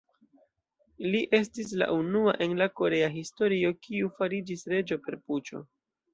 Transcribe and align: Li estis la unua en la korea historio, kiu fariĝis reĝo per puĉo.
Li 1.15 1.19
estis 1.39 1.73
la 1.81 1.89
unua 1.97 2.33
en 2.47 2.57
la 2.63 2.69
korea 2.81 3.11
historio, 3.19 3.73
kiu 3.85 4.11
fariĝis 4.19 4.67
reĝo 4.77 5.01
per 5.07 5.21
puĉo. 5.29 5.65